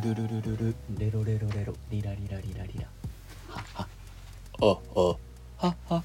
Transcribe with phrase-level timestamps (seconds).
[0.00, 2.86] ルルルルルルレロレロレロリラリラリラリラ
[3.48, 3.88] はは
[4.60, 4.78] あ
[5.60, 6.04] あはは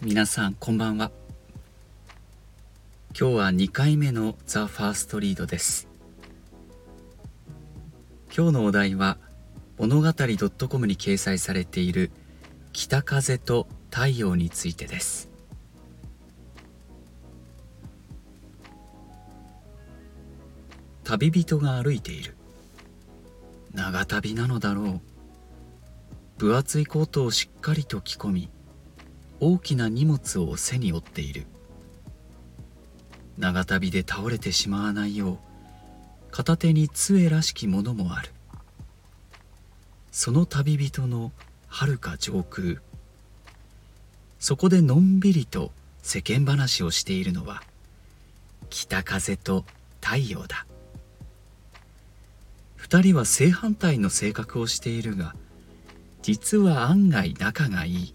[0.00, 1.10] 皆さんこんばんは
[3.18, 5.88] 今日は2回目のザ・ファーストリードです
[8.34, 9.18] 今日のお題は
[9.76, 10.12] 物語
[10.68, 12.10] .com に掲載されている
[12.72, 15.28] 北風と太陽についてです
[21.08, 22.36] 旅人が歩いている。
[23.72, 25.00] 長旅なのだろう。
[26.36, 28.50] 分厚いコートをしっかりと着込み
[29.40, 31.46] 大きな荷物を背に負っている。
[33.38, 35.38] 長旅で倒れてしまわないよう
[36.30, 38.28] 片手に杖らしきものもある。
[40.12, 41.32] その旅人の
[41.68, 42.82] はるか上空
[44.38, 47.62] そこでのんびりと世間話をしているのは
[48.68, 49.64] 北風と
[50.02, 50.66] 太陽だ。
[52.90, 55.34] 二人は正反対の性格をしているが
[56.22, 58.14] 実は案外仲がいい。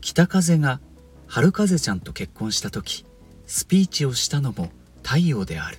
[0.00, 0.80] 北風が
[1.26, 3.04] 春風ちゃんと結婚した時
[3.46, 4.70] スピーチをしたのも
[5.02, 5.76] 太陽である。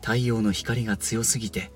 [0.00, 1.72] 太陽の光が強すぎて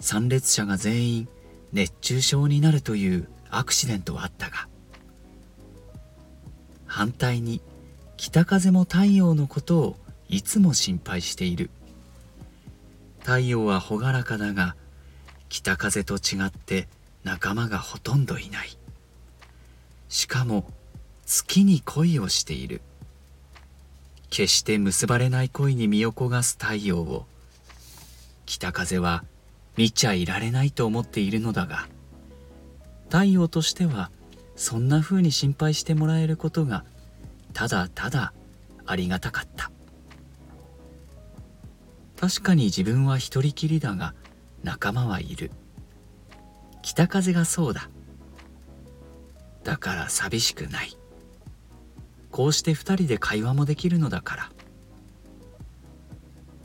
[0.00, 1.28] 参列者が全員
[1.72, 4.68] 熱中症になるというアクシデントはあったが
[6.84, 7.62] 反対に
[8.18, 11.70] 北風も太陽のことをいつも心配している。
[13.20, 14.76] 太陽は朗らかだが
[15.48, 16.88] 北風と違って
[17.22, 18.76] 仲間がほとんどいない。
[20.08, 20.70] しかも
[21.26, 22.82] 月に恋をしている。
[24.30, 27.24] 決して結ばれない恋に身を焦がす太陽を
[28.46, 29.22] 北風は
[29.76, 31.86] 見ちゃいられないと思っているのだが
[33.04, 34.10] 太陽としては
[34.56, 36.84] そんな風に心配してもらえることが
[37.52, 38.32] ただただ
[38.86, 39.70] ありがたかった。
[42.18, 44.14] 確かに自分は一人きりだが
[44.62, 45.50] 仲間はいる。
[46.82, 47.88] 北風がそうだ。
[49.62, 50.96] だから寂しくない。
[52.30, 54.50] こうして二人で会話もできるのだから。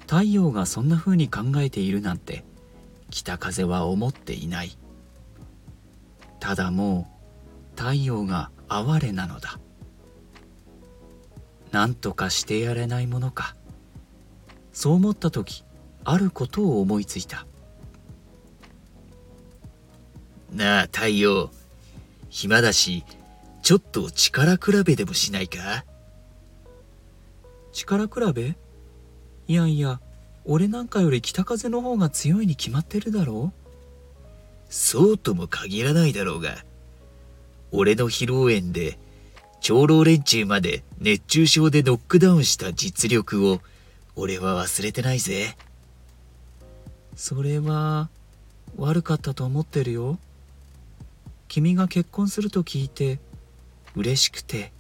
[0.01, 2.43] 太陽がそんな風に考えているなんて
[3.11, 4.77] 北風は思っていない。
[6.39, 7.07] ただも
[7.75, 9.59] う太陽が哀れなのだ。
[11.71, 13.55] 何とかしてやれないものか。
[14.79, 15.65] そう思った時
[16.05, 17.45] あることを思いついた。
[20.53, 21.49] なあ太陽。
[22.29, 23.03] 暇だし
[23.61, 25.83] ちょっと力比べでもしないか？
[27.73, 28.55] 力比べ？
[29.49, 29.99] いやいや
[30.45, 33.53] 俺なんかより北風の方が強いに決まってるだろう？
[34.69, 36.55] そうとも限らないだろうが
[37.73, 38.97] 俺の披露宴で
[39.59, 43.59] 長老連中まで熱中症でノックダウンした実力を
[44.21, 45.55] 俺は忘れてないぜ。
[47.15, 48.09] それは
[48.75, 50.19] 悪かったと思ってるよ。
[51.47, 53.19] 君が結婚すると聞いて
[53.95, 54.73] 嬉しくて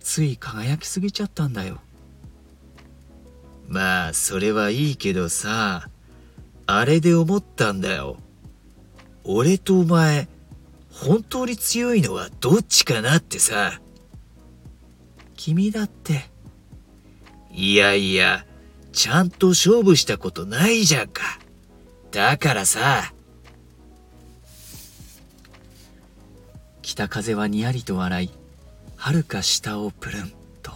[0.00, 1.78] つい輝きすぎちゃったんだよ。
[3.68, 5.90] まあそれはいいけどさ
[6.66, 8.16] あれで思ったんだよ。
[9.24, 10.26] 俺とお前
[10.90, 13.78] 本当に強いのはどっちかなってさ。
[15.34, 16.30] 君だって。
[17.52, 18.46] いやいや
[18.96, 21.22] ちゃんと勝負したことないじゃんか。
[22.12, 23.12] だからさ。
[26.80, 28.30] 北風はにやりと笑い
[28.96, 30.72] はるか下をプルンと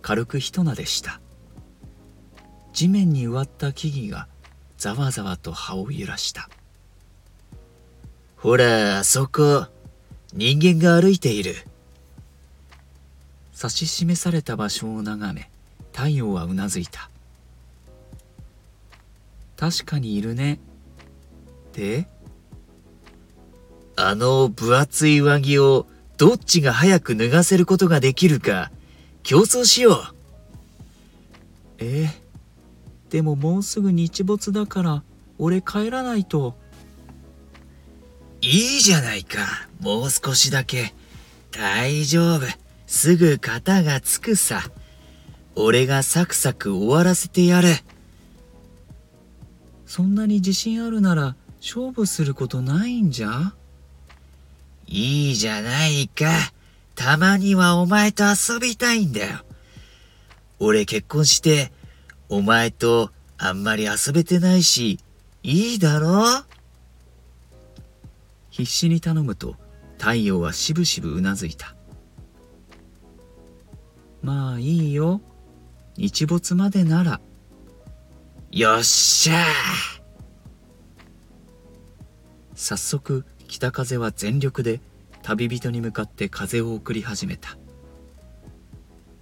[0.00, 1.20] 軽くひとなでした。
[2.72, 4.28] 地面に植わった木々が
[4.78, 6.48] ざわざわと葉を揺らした。
[8.36, 9.66] ほらあそこ
[10.32, 11.54] 人間が歩いている。
[13.54, 15.50] 指し示された場所を眺め
[15.92, 17.11] 太陽はうなずいた。
[19.56, 20.58] 確かにいるね。
[21.72, 22.08] で？
[23.96, 28.70] あの分厚い上着をどっちが早く脱がせることができるか
[29.22, 29.96] 競争しよう。
[31.78, 32.04] え？
[32.04, 32.22] え
[33.10, 35.02] でももうすぐ日没だから
[35.38, 36.56] 俺帰らないと。
[38.40, 39.38] いいじゃないか。
[39.80, 40.94] もう少しだけ。
[41.50, 42.46] 大丈夫。
[42.86, 44.62] すぐ型がつくさ。
[45.54, 47.68] 俺がサクサク終わらせてやる
[49.94, 53.52] そんなに自信あるなら勝負することないんじゃ？
[54.86, 56.30] いいじゃないか。
[56.94, 59.40] たまにはお前と遊びたいんだよ。
[60.60, 61.72] 俺結婚して
[62.30, 64.98] お前とあんまり遊べてないし、
[65.42, 66.24] いいだろ？
[68.48, 69.56] 必死に頼むと
[69.98, 71.74] 太陽はしぶしぶうなずいた。
[74.22, 75.20] まあいいよ。
[75.98, 77.20] 日没までなら
[78.52, 79.46] よっしゃ
[82.54, 84.82] 早速北風は全力で
[85.22, 87.56] 旅人に向かって風を送り始めた。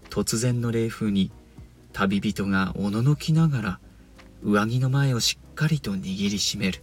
[0.08, 1.30] 突然の冷風に
[1.92, 3.80] 旅人がおののきながら
[4.42, 6.82] 上着の前をしっかりと握りしめる。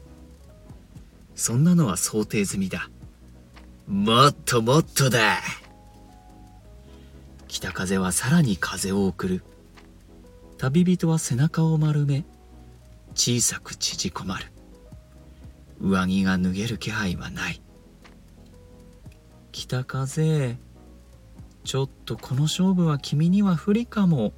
[1.36, 2.90] そんなのは想定済みだ。
[3.90, 5.40] もっともっとだ。
[7.50, 9.44] 北風はさらに風を送る。
[10.58, 12.24] 旅人は背中を丸め
[13.18, 14.46] 小さく縮こまる。
[15.82, 17.60] 上着が脱げる気配はない。
[19.52, 20.58] 北風
[21.64, 24.34] ちょっとこの勝負は君には不利かも。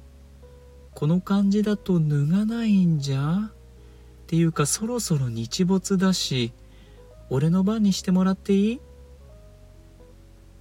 [0.94, 3.50] この感じだと脱がないんじゃ？
[3.50, 3.52] っ
[4.26, 6.52] ていうかそろそろ日没だし
[7.28, 8.80] 俺の番にしてもらっていい？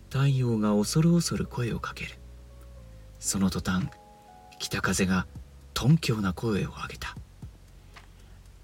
[0.09, 2.11] 太陽が恐る恐る声をかける。
[3.17, 3.87] その途端
[4.59, 5.25] 北風が
[5.73, 7.15] 頓強な声を上げた。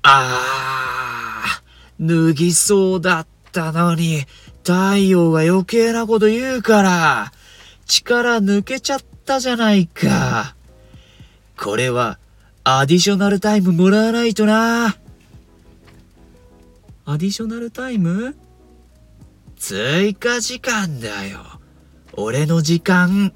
[0.08, 4.26] あー脱ぎそうだったのに
[4.64, 7.32] 太陽が余計なこと言うから
[7.88, 10.56] 力抜けちゃったじゃないか。
[11.58, 12.20] これは
[12.64, 14.96] アディショナルタイムもらわないとな。
[17.06, 18.36] アディショナルタイム？
[19.58, 21.40] 追加時間だよ。
[22.14, 23.34] 俺の時間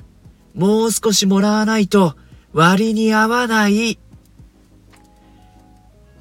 [0.53, 2.15] もう少しもらわないと
[2.53, 3.97] 割に合わない。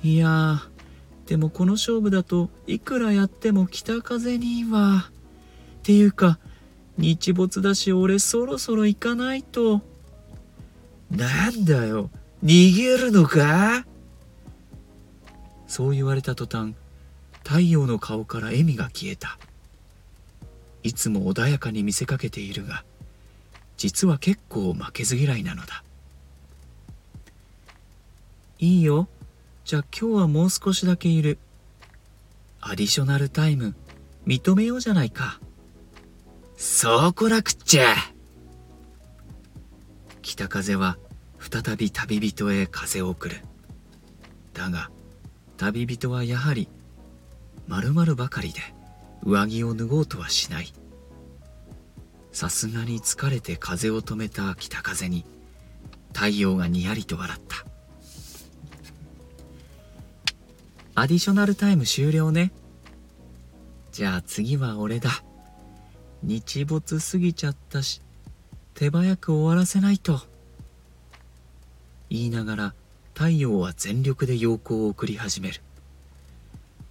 [0.02, 0.62] いや
[1.26, 5.10] でもこの勝負だといくらやっても北風には。
[5.80, 6.38] っていうか、
[6.98, 9.82] 日没だし俺そろそろ行かないと。
[11.10, 12.10] なんだよ、
[12.44, 13.86] 逃げるのか？
[15.66, 16.74] そう言われた途端、
[17.44, 19.38] 太陽の顔から笑みが消えた。
[20.82, 22.84] いつも穏やかに見せかけているが、
[23.76, 25.82] 実は結構負けず嫌いなのだ
[28.58, 29.08] いいよ
[29.68, 31.36] じゃあ今日はもう少しだけいる。
[32.58, 33.74] アディショナルタイム。
[34.26, 35.40] 認めようじゃないか。
[36.56, 37.94] そうこなくっちゃ。
[40.22, 40.96] 北風は
[41.38, 43.36] 再び旅人へ風を送る。
[44.54, 44.90] だが
[45.58, 46.70] 旅人はやはり
[47.66, 48.60] 丸々ばかりで
[49.22, 50.72] 上着を脱ごうとはしない。
[52.32, 55.26] さすがに疲れて風を止めた北風に
[56.14, 57.67] 太陽がにやりと笑った。
[61.00, 62.50] アディショナルタイム終了ね。
[63.92, 65.10] じゃあ次は俺だ。
[66.24, 68.02] 日没過ぎちゃったし
[68.74, 70.20] 手早く終わらせないと。
[72.10, 72.74] 言いながら
[73.14, 75.60] 太陽は全力で陽光を送り始める。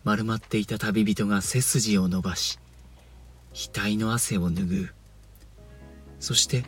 [0.06, 2.60] 丸まっていた旅人が背筋を伸ばし
[3.54, 4.94] 額の汗を拭う。
[6.22, 6.64] そして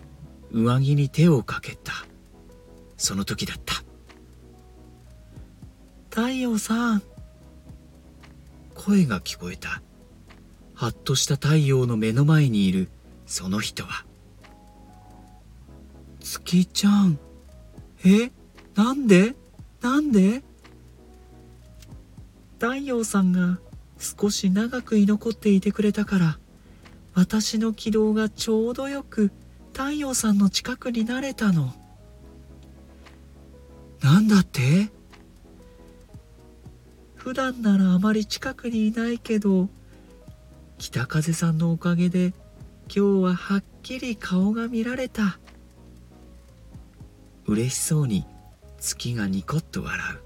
[0.51, 1.93] 上着に手をかけた。
[2.97, 3.75] その時だった。
[6.09, 7.03] 太陽さん。
[8.79, 9.81] 声が聞こえた。
[10.73, 12.87] はっとした太陽の目の前にいる
[13.25, 14.05] その人は。
[16.21, 17.19] 月ちゃん。
[18.05, 18.31] え？
[18.75, 19.35] なんで？
[19.81, 20.43] なんで？
[22.53, 23.59] 太陽さんが
[23.97, 26.39] 少し長く居残っていてくれたから
[27.15, 29.31] 私の軌道がちょうどよく
[29.73, 31.73] 太陽さんの近くになれたの。
[34.01, 34.89] なんだって？
[37.19, 39.67] 普段ならあまり近くにいないけど
[40.77, 42.33] 北風さんのおかげで
[42.87, 45.37] 今日ははっきり顔が見られた。
[47.45, 48.25] 嬉しそうに
[48.79, 50.19] 月がニコッと笑う。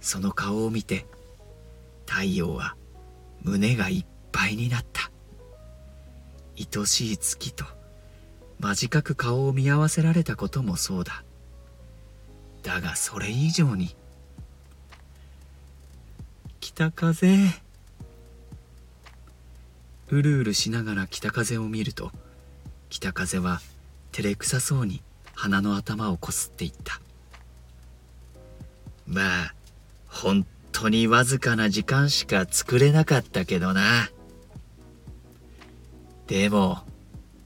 [0.00, 1.06] その顔を見て
[2.06, 2.76] 太陽は
[3.42, 5.10] 胸がいっぱいになった。
[6.56, 7.64] 愛しい月と
[8.60, 11.24] 間近く顔を見合わせられたこともそうだ。
[12.62, 13.96] だがそれ以上に
[16.78, 17.34] 北風。
[20.10, 22.12] うるうるしながら北風を見ると
[22.88, 23.60] 北風は
[24.12, 25.02] 照れくさそうに
[25.34, 27.00] 鼻の頭をこすっていった。
[29.08, 29.54] まあ
[30.06, 34.08] 本当にわずかな時間しか作れなかったけどな。
[36.28, 36.78] でも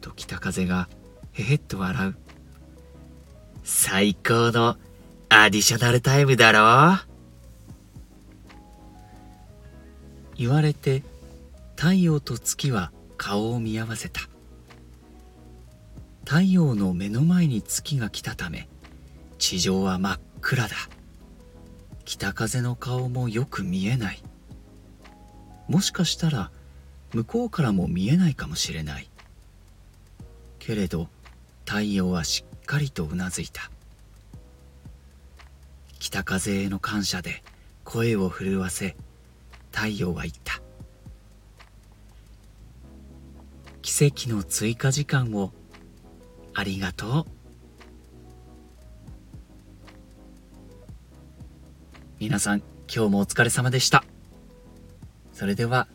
[0.02, 0.90] と北風が
[1.32, 2.16] へへっと笑う。
[3.64, 4.76] 最高の
[5.30, 7.11] アディショナルタイムだろう。
[10.42, 11.04] 言われて
[11.76, 14.22] 太陽と月は顔を見合わせた。
[16.24, 18.68] 太陽の目の前に月が来たため
[19.38, 20.74] 地上は真っ暗だ。
[22.04, 24.22] 北風の顔もよく見えない。
[25.68, 26.50] もしかしたら
[27.12, 29.08] 向こうからも見えないかもしれない。
[30.58, 31.06] けれど
[31.64, 33.70] 太陽はしっかりとうなずいた。
[36.00, 37.44] 北風への感謝で
[37.84, 38.96] 声を震わせ
[39.72, 40.60] 太陽は言った。
[43.80, 45.52] 奇跡の追加時間を
[46.54, 47.26] ありがとう。
[52.20, 52.62] 皆さん
[52.94, 54.04] 今日もお疲れ様でした。
[55.32, 55.88] それでは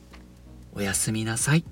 [0.74, 1.64] おやすみなさい。